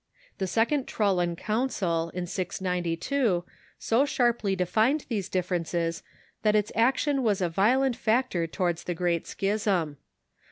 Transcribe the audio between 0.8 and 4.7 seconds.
Trullan Council, in 692, so sharply de